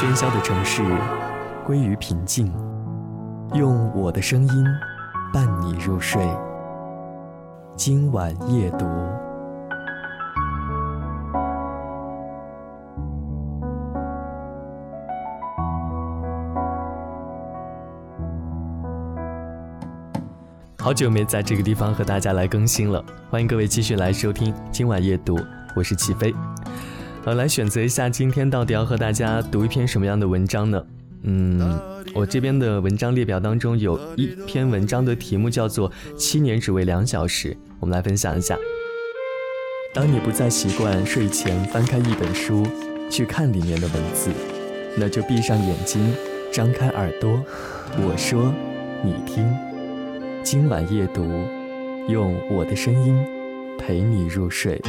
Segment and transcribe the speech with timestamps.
[0.00, 0.82] 喧嚣的城市
[1.66, 2.50] 归于平静，
[3.52, 4.64] 用我的声音
[5.30, 6.26] 伴你入睡。
[7.76, 8.86] 今晚夜读，
[20.78, 25.38] 好久没在这个地方和大家来更新了，欢迎各位继续来收听今晚夜读，
[25.76, 26.34] 我是齐飞。
[27.24, 30.82] 呃，来选择一下今天到底要和大家读一篇什么样的文章呢？
[31.24, 31.78] 嗯，
[32.14, 38.56] 我这边的文章列表当中有一篇文章的题目叫做《七年只为两小时》，我们来分享一下。
[39.92, 42.66] 当你不再习惯睡前翻开一本书
[43.10, 44.30] 去看里面的文字，
[44.96, 46.14] 那就闭上眼睛，
[46.50, 47.44] 张开耳朵，
[47.98, 48.50] 我说，
[49.04, 49.46] 你听，
[50.42, 51.22] 今晚夜读，
[52.08, 53.14] 用我的声音
[53.78, 54.80] 陪你入睡。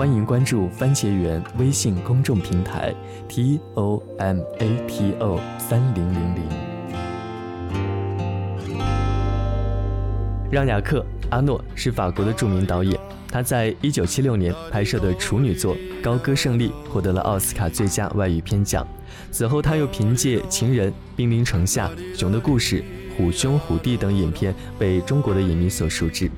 [0.00, 2.90] 欢迎关注番茄园微信公众平台
[3.28, 6.42] t o m a t o 三零零零。
[10.50, 12.98] 让·雅克·阿诺是法国的著名导演，
[13.30, 18.88] 他在一九七六年拍摄的处女作《高歌胜利》获得了奥斯卡最佳外语片奖。
[19.30, 22.76] 此后，他又凭借《情人》《兵临城下》《熊的故事》
[23.18, 26.30] 《虎兄虎弟》等影片被中国的影迷所熟知。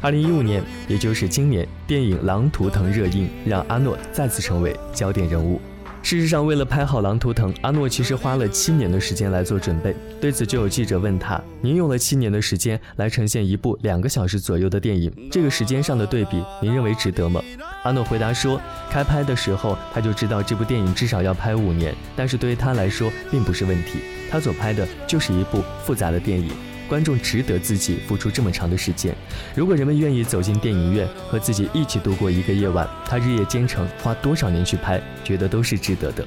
[0.00, 5.60] 二零一五年，也就是今年，电影《狼图腾》热映，让阿诺再次成为焦点人物。
[6.00, 9.94] 事实上，为了拍好《狼图腾》，阿诺其实花了七年的时间来做准备。
[10.20, 17.42] 对此，就有记者问他：“您用了七年的时间来呈现一部两个小时左右的电影，这个时间上的对比，您认为值得吗？”
[17.82, 23.98] 阿诺回答说：“开拍的时候，他就知道这部电影至少要拍五年，但是对于他来说，并不是问题。
[24.30, 26.50] 他所拍的就是一部复杂的电影。”
[26.88, 29.14] 观众值得自己付出这么长的时间。
[29.54, 36.26] 如果人们愿意走进电影院和自己一起度过一个夜晚，他日夜兼程花多少年去拍，觉得都是值得的。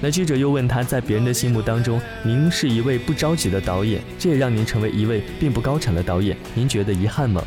[0.00, 7.42] 那记者又问他在别人的心目当中，您是一位不着急的导演，这也让您成为一位并不高产的导演，您觉得遗憾吗？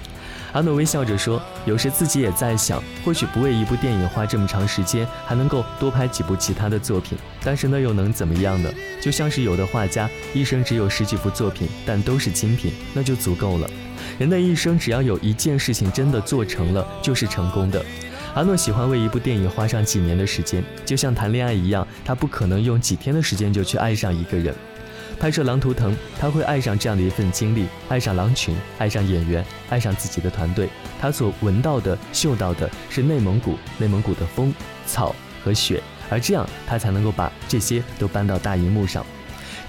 [0.51, 7.17] 阿诺微笑着说：“有时自己也在想，或许不为一部电影花这么长时间，还能够多拍几部其他的作品。
[7.43, 8.71] 但是那又能怎么样呢？
[8.99, 13.69] 就像是有的画家一生只有十几幅作品，但都是精品，那就足够了。
[14.17, 17.85] 人的一生只要有一件事情真的做成了，就是成功的。”
[18.35, 24.53] 阿诺喜欢为一部电影花上几年的时间，就像谈恋爱一样，他不可能用几天的时间就去爱上一个人。
[25.19, 30.69] 拍摄《狼图腾》，他会爱上这样的一份经历，爱上狼群，爱上演员，爱上自己的团队。
[30.99, 34.53] 他所闻到的、嗅到的是内蒙古，内蒙古的风、
[34.85, 35.13] 草
[35.43, 39.05] 和雪，而这样他才能够把这些都搬到大荧幕上。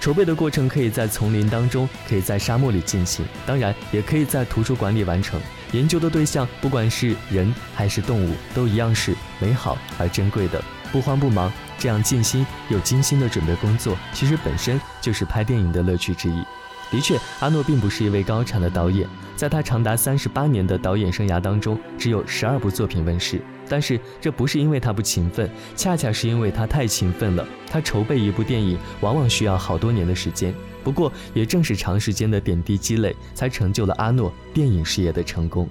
[0.01, 5.41] 筹备的过程可以在丛林当中，可以在沙漠里进行，当然也可以在图书馆里完成。
[5.73, 10.63] 研究的对象，不管是人还是动物，都一样是美好而珍贵的。
[10.91, 16.45] 不慌不忙，这样尽心又精心的准备工作，其实本身就是拍电影的乐趣之一。
[16.91, 23.41] 的确，阿诺并不是一位高产的导演，在他长达三十八年的导演生涯当中，只有十二部作品问世。
[23.67, 27.47] 但是，这不是因为他不勤奋，恰恰是因为他太勤奋了。
[27.71, 30.53] 他筹备一部电影，往往需要好多年的时间。
[30.83, 35.69] 不过，也正是长时间的点滴积累，才成就了阿诺电影事业的成功。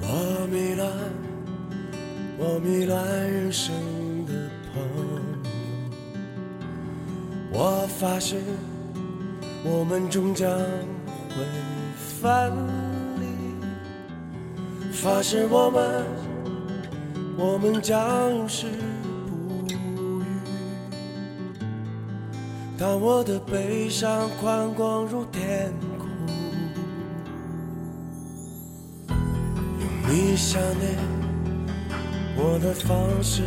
[0.00, 0.90] 我迷乱，
[2.38, 3.74] 我迷乱人生。
[7.50, 8.36] 我发誓，
[9.64, 11.36] 我们终将会
[11.96, 12.52] 分
[13.18, 13.26] 离。
[14.92, 16.04] 发誓我们，
[17.36, 18.66] 我们将永世
[19.26, 19.76] 不渝。
[22.76, 26.06] 当我的悲伤宽广如天空，
[29.08, 30.98] 用你想念
[32.36, 33.42] 我的方式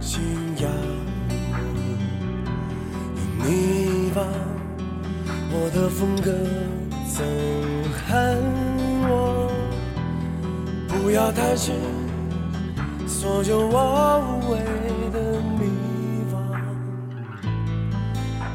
[0.00, 0.22] 信
[0.58, 0.70] 仰。
[3.46, 4.22] 你把
[5.52, 6.30] 我的风格
[7.06, 7.22] 憎
[8.08, 8.42] 恨
[9.06, 9.52] 我，
[10.88, 11.74] 不要担心
[13.06, 14.58] 所有我无谓
[15.12, 15.68] 的迷
[16.32, 16.34] 惘。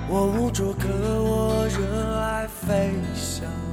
[0.09, 0.87] 我无着可
[1.21, 3.68] 我热爱飞翔。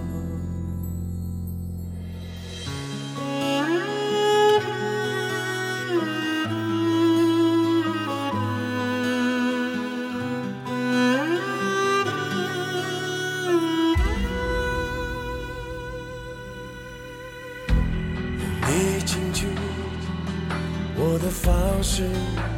[21.88, 22.03] 是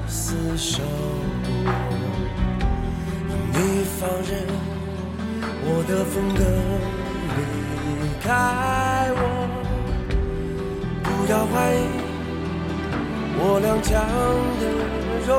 [0.09, 0.81] 厮守，
[3.53, 3.59] 你
[4.01, 4.31] 放任
[5.63, 6.41] 我的风格
[7.37, 7.41] 离
[8.21, 8.27] 开
[9.15, 9.21] 我，
[11.05, 11.77] 不要怀疑
[13.39, 13.87] 我踉跄
[14.59, 14.63] 的
[15.25, 15.31] 荣耀。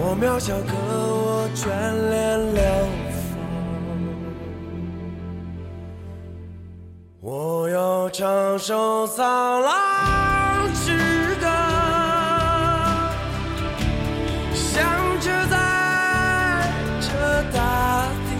[0.00, 1.60] 我渺小，可我眷
[2.10, 2.16] 恋
[2.54, 2.62] 流
[7.30, 10.96] 我要唱首苍狼之
[11.38, 11.46] 歌，
[14.54, 14.82] 响
[15.20, 16.72] 彻在
[17.02, 17.08] 这
[17.52, 18.30] 大地，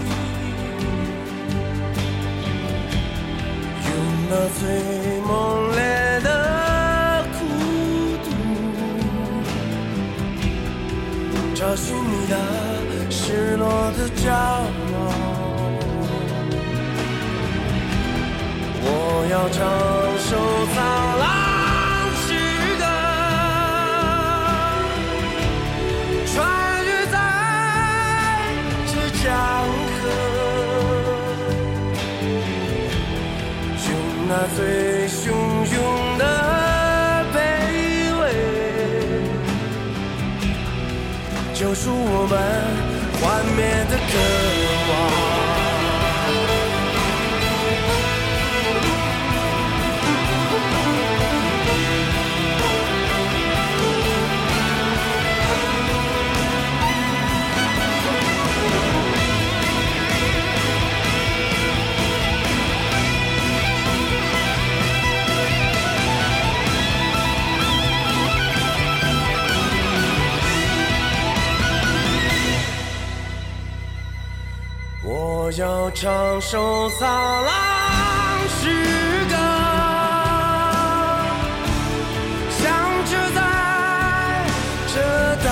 [3.85, 3.87] 用
[4.27, 4.59] 那最
[5.21, 5.29] 猛
[5.75, 5.79] 烈
[6.23, 6.27] 的
[7.37, 7.37] 孤
[8.25, 8.27] 独，
[11.53, 12.33] 找寻你的
[13.11, 14.25] 失落的骄
[18.91, 18.93] 我
[19.29, 19.57] 要唱
[20.17, 20.31] 首
[20.73, 20.75] 苍
[21.19, 21.23] 狼
[22.25, 22.29] 之
[22.79, 22.83] 歌，
[26.25, 26.35] 穿
[26.85, 27.15] 越在
[28.87, 29.25] 这江
[30.01, 30.01] 河，
[33.85, 33.89] 用
[34.27, 34.57] 那最
[35.07, 35.13] 汹
[35.71, 35.77] 涌
[36.17, 36.23] 的
[37.33, 37.37] 卑
[38.19, 38.21] 微，
[41.53, 42.33] 救赎我们
[43.21, 43.21] 幻
[43.55, 44.11] 灭的渴
[44.89, 45.28] 望。
[75.49, 77.53] 我要唱首苍狼
[78.61, 78.69] 诗
[79.27, 79.35] 歌，
[82.51, 82.61] 响
[83.07, 83.41] 彻在
[84.93, 84.95] 这
[85.43, 85.49] 大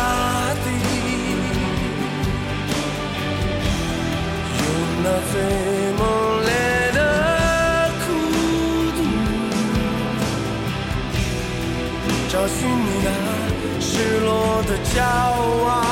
[0.63, 0.65] 地，
[4.59, 4.61] 用
[5.01, 5.33] 那最
[5.97, 5.99] 猛
[6.45, 6.49] 烈
[6.93, 6.99] 的
[8.05, 8.07] 孤
[8.97, 8.99] 独，
[12.29, 13.09] 找寻你那
[13.81, 13.89] 失
[14.19, 14.29] 落
[14.67, 15.01] 的骄
[15.65, 15.86] 傲。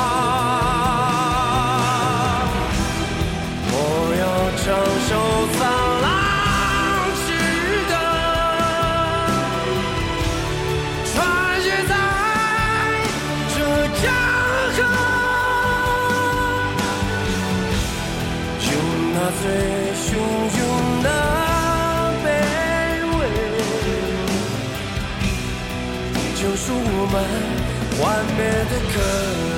[27.97, 29.54] 幻灭的可能。